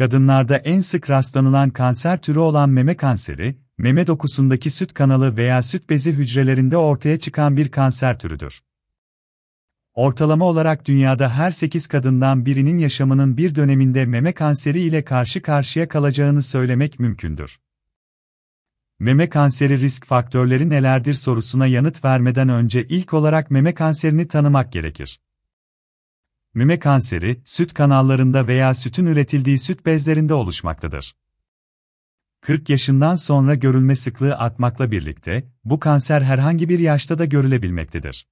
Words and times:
Kadınlarda 0.00 0.56
en 0.56 0.80
sık 0.80 1.10
rastlanılan 1.10 1.70
kanser 1.70 2.22
türü 2.22 2.38
olan 2.38 2.70
meme 2.70 2.96
kanseri, 2.96 3.56
meme 3.78 4.06
dokusundaki 4.06 4.70
süt 4.70 4.94
kanalı 4.94 5.36
veya 5.36 5.62
süt 5.62 5.90
bezi 5.90 6.12
hücrelerinde 6.12 6.76
ortaya 6.76 7.18
çıkan 7.18 7.56
bir 7.56 7.70
kanser 7.70 8.18
türüdür. 8.18 8.62
Ortalama 9.94 10.44
olarak 10.44 10.86
dünyada 10.86 11.30
her 11.30 11.50
8 11.50 11.86
kadından 11.86 12.46
birinin 12.46 12.78
yaşamının 12.78 13.36
bir 13.36 13.54
döneminde 13.54 14.06
meme 14.06 14.32
kanseri 14.32 14.80
ile 14.80 15.04
karşı 15.04 15.42
karşıya 15.42 15.88
kalacağını 15.88 16.42
söylemek 16.42 17.00
mümkündür. 17.00 17.60
Meme 18.98 19.28
kanseri 19.28 19.80
risk 19.80 20.06
faktörleri 20.06 20.70
nelerdir 20.70 21.14
sorusuna 21.14 21.66
yanıt 21.66 22.04
vermeden 22.04 22.48
önce 22.48 22.84
ilk 22.84 23.14
olarak 23.14 23.50
meme 23.50 23.74
kanserini 23.74 24.28
tanımak 24.28 24.72
gerekir. 24.72 25.20
Meme 26.54 26.78
kanseri, 26.78 27.42
süt 27.44 27.74
kanallarında 27.74 28.46
veya 28.46 28.74
sütün 28.74 29.06
üretildiği 29.06 29.58
süt 29.58 29.86
bezlerinde 29.86 30.34
oluşmaktadır. 30.34 31.16
40 32.40 32.70
yaşından 32.70 33.16
sonra 33.16 33.54
görülme 33.54 33.96
sıklığı 33.96 34.36
artmakla 34.36 34.90
birlikte, 34.90 35.52
bu 35.64 35.80
kanser 35.80 36.22
herhangi 36.22 36.68
bir 36.68 36.78
yaşta 36.78 37.18
da 37.18 37.24
görülebilmektedir. 37.24 38.28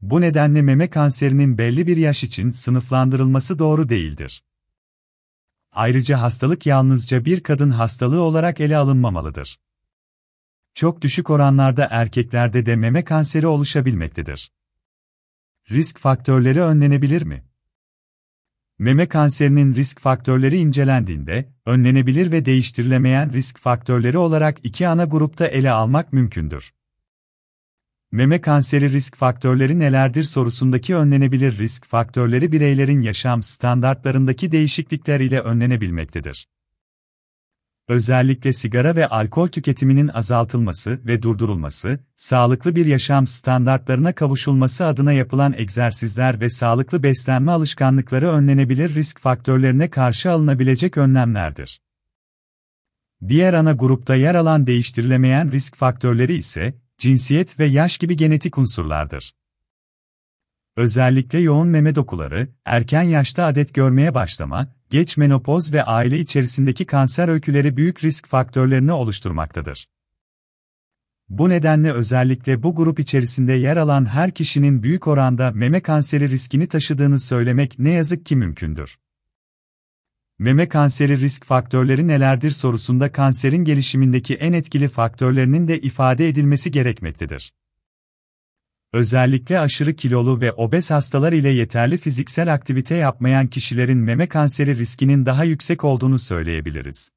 Bu 0.00 0.20
nedenle 0.20 0.62
meme 0.62 0.90
kanserinin 0.90 1.58
belli 1.58 1.86
bir 1.86 1.96
yaş 1.96 2.24
için 2.24 2.50
sınıflandırılması 2.50 3.58
doğru 3.58 3.88
değildir. 3.88 4.44
Ayrıca 5.72 6.20
hastalık 6.20 6.66
yalnızca 6.66 7.24
bir 7.24 7.42
kadın 7.42 7.70
hastalığı 7.70 8.20
olarak 8.20 8.60
ele 8.60 8.76
alınmamalıdır. 8.76 9.60
Çok 10.74 11.02
düşük 11.02 11.30
oranlarda 11.30 11.88
erkeklerde 11.90 12.66
de 12.66 12.76
meme 12.76 13.04
kanseri 13.04 13.46
oluşabilmektedir. 13.46 14.52
Risk 15.72 15.98
faktörleri 15.98 16.60
önlenebilir 16.60 17.22
mi? 17.22 17.44
Meme 18.78 19.08
kanserinin 19.08 19.74
risk 19.74 20.00
faktörleri 20.00 20.56
incelendiğinde, 20.56 21.52
önlenebilir 21.66 22.32
ve 22.32 22.44
değiştirilemeyen 22.44 23.32
risk 23.32 23.58
faktörleri 23.58 24.18
olarak 24.18 24.58
iki 24.62 24.88
ana 24.88 25.04
grupta 25.04 25.46
ele 25.46 25.70
almak 25.70 26.12
mümkündür. 26.12 26.74
Meme 28.12 28.40
kanseri 28.40 28.92
risk 28.92 29.16
faktörleri 29.16 29.78
nelerdir 29.78 30.22
sorusundaki 30.22 30.96
önlenebilir 30.96 31.58
risk 31.58 31.86
faktörleri 31.86 32.52
bireylerin 32.52 33.00
yaşam 33.00 33.42
standartlarındaki 33.42 34.52
değişiklikler 34.52 35.20
ile 35.20 35.40
önlenebilmektedir. 35.40 36.48
Özellikle 37.88 38.52
sigara 38.52 38.96
ve 38.96 39.06
alkol 39.06 39.48
tüketiminin 39.48 40.08
azaltılması 40.08 41.00
ve 41.06 41.22
durdurulması, 41.22 41.98
sağlıklı 42.16 42.76
bir 42.76 42.86
yaşam 42.86 43.26
standartlarına 43.26 44.14
kavuşulması 44.14 44.84
adına 44.84 45.12
yapılan 45.12 45.54
egzersizler 45.56 46.40
ve 46.40 46.48
sağlıklı 46.48 47.02
beslenme 47.02 47.52
alışkanlıkları 47.52 48.28
önlenebilir 48.28 48.94
risk 48.94 49.20
faktörlerine 49.20 49.90
karşı 49.90 50.30
alınabilecek 50.30 50.96
önlemlerdir. 50.96 51.80
Diğer 53.28 53.54
ana 53.54 53.72
grupta 53.72 54.14
yer 54.14 54.34
alan 54.34 54.66
değiştirilemeyen 54.66 55.52
risk 55.52 55.76
faktörleri 55.76 56.34
ise, 56.34 56.74
cinsiyet 56.98 57.58
ve 57.58 57.66
yaş 57.66 57.98
gibi 57.98 58.16
genetik 58.16 58.58
unsurlardır. 58.58 59.34
Özellikle 60.78 61.38
yoğun 61.38 61.68
meme 61.68 61.94
dokuları, 61.94 62.48
erken 62.64 63.02
yaşta 63.02 63.44
adet 63.44 63.74
görmeye 63.74 64.14
başlama, 64.14 64.74
geç 64.90 65.16
menopoz 65.16 65.72
ve 65.72 65.82
aile 65.82 66.18
içerisindeki 66.18 66.86
kanser 66.86 67.28
öyküleri 67.28 67.76
büyük 67.76 68.04
risk 68.04 68.26
faktörlerini 68.28 68.92
oluşturmaktadır. 68.92 69.88
Bu 71.28 71.48
nedenle 71.48 71.92
özellikle 71.92 72.62
bu 72.62 72.74
grup 72.74 73.00
içerisinde 73.00 73.52
yer 73.52 73.76
alan 73.76 74.06
her 74.06 74.30
kişinin 74.30 74.82
büyük 74.82 75.06
oranda 75.06 75.50
meme 75.50 75.80
kanseri 75.80 76.30
riskini 76.30 76.66
taşıdığını 76.66 77.20
söylemek 77.20 77.78
ne 77.78 77.90
yazık 77.90 78.26
ki 78.26 78.36
mümkündür. 78.36 78.98
Meme 80.38 80.68
kanseri 80.68 81.20
risk 81.20 81.44
faktörleri 81.44 82.08
nelerdir 82.08 82.50
sorusunda 82.50 83.12
kanserin 83.12 83.64
gelişimindeki 83.64 84.34
en 84.34 84.52
etkili 84.52 84.88
faktörlerinin 84.88 85.68
de 85.68 85.80
ifade 85.80 86.28
edilmesi 86.28 86.70
gerekmektedir. 86.70 87.52
Özellikle 88.92 89.60
aşırı 89.60 89.96
kilolu 89.96 90.40
ve 90.40 90.52
obez 90.52 90.90
hastalar 90.90 91.32
ile 91.32 91.48
yeterli 91.48 91.98
fiziksel 91.98 92.54
aktivite 92.54 92.94
yapmayan 92.94 93.46
kişilerin 93.46 93.98
meme 93.98 94.28
kanseri 94.28 94.78
riskinin 94.78 95.26
daha 95.26 95.44
yüksek 95.44 95.84
olduğunu 95.84 96.18
söyleyebiliriz. 96.18 97.10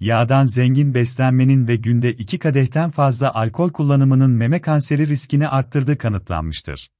Yağdan 0.00 0.44
zengin 0.44 0.94
beslenmenin 0.94 1.68
ve 1.68 1.76
günde 1.76 2.12
iki 2.12 2.38
kadehten 2.38 2.90
fazla 2.90 3.34
alkol 3.34 3.72
kullanımının 3.72 4.30
meme 4.30 4.60
kanseri 4.60 5.08
riskini 5.08 5.48
arttırdığı 5.48 5.98
kanıtlanmıştır. 5.98 6.90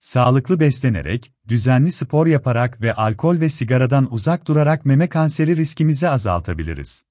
Sağlıklı 0.00 0.60
beslenerek, 0.60 1.32
düzenli 1.48 1.92
spor 1.92 2.26
yaparak 2.26 2.80
ve 2.80 2.94
alkol 2.94 3.40
ve 3.40 3.48
sigaradan 3.48 4.12
uzak 4.12 4.48
durarak 4.48 4.84
meme 4.84 5.08
kanseri 5.08 5.56
riskimizi 5.56 6.08
azaltabiliriz. 6.08 7.04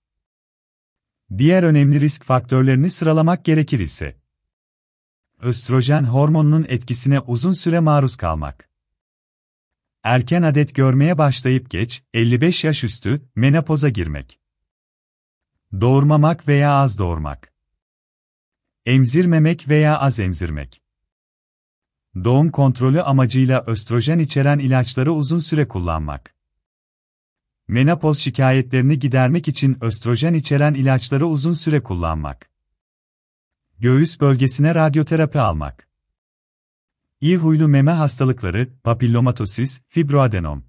Diğer 1.38 1.64
önemli 1.64 2.00
risk 2.00 2.24
faktörlerini 2.24 2.90
sıralamak 2.90 3.46
gerekir 3.46 3.80
ise 3.80 4.25
Östrojen 5.46 6.04
hormonunun 6.04 6.66
etkisine 6.70 7.20
uzun 7.20 7.54
süre 7.54 7.80
maruz 7.80 8.16
kalmak. 8.16 8.70
Erken 10.04 10.42
adet 10.42 10.76
görmeye 10.76 11.18
başlayıp 11.18 11.70
geç, 11.70 12.04
55 12.14 12.64
yaş 12.64 12.84
üstü, 12.84 13.30
menopoza 13.36 13.90
girmek. 13.90 14.40
Doğurmamak 15.82 16.48
veya 16.48 16.74
az 16.74 17.00
doğurmak. 17.00 17.54
Emzirmemek 18.86 19.70
veya 19.70 20.00
az 20.00 20.20
emzirmek. 20.20 20.82
Doğum 22.24 22.52
kontrolü 22.52 23.02
amacıyla 23.02 23.64
östrojen 23.68 24.20
içeren 24.20 24.60
ilaçları 24.60 25.14
uzun 25.14 25.40
süre 25.40 25.68
kullanmak. 25.68 26.36
Menopoz 27.68 28.20
şikayetlerini 28.20 29.00
gidermek 29.00 29.48
için 29.48 29.78
östrojen 29.82 30.34
içeren 30.34 30.74
ilaçları 30.74 31.28
uzun 31.28 31.54
süre 31.54 31.84
kullanmak. 31.84 32.55
Göğüs 33.86 34.20
bölgesine 34.22 34.76
radyoterapi 34.76 35.40
almak. 35.40 35.88
İyi 37.22 37.38
huylu 37.38 37.68
meme 37.68 37.92
hastalıkları, 37.92 38.70
papillomatosis, 38.84 39.82
fibroadenom. 39.88 40.66